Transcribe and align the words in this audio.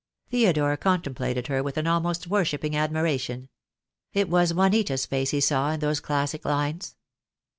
Theodore 0.31 0.75
contemplated 0.77 1.45
her 1.45 1.61
with 1.61 1.77
an 1.77 1.85
almost 1.85 2.25
worshipping 2.25 2.75
admiration. 2.75 3.49
It 4.13 4.29
was 4.29 4.51
Juanita's 4.51 5.05
face 5.05 5.29
he 5.29 5.39
saw 5.39 5.69
in 5.73 5.79
those 5.79 5.99
classic 5.99 6.43
lines. 6.43 6.95